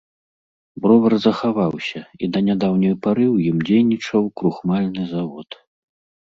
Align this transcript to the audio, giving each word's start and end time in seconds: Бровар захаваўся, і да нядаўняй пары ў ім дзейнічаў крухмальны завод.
Бровар 0.85 1.13
захаваўся, 1.25 2.01
і 2.23 2.31
да 2.33 2.39
нядаўняй 2.49 2.95
пары 3.05 3.27
ў 3.35 3.53
ім 3.53 3.57
дзейнічаў 3.69 4.23
крухмальны 4.39 5.01
завод. 5.15 5.49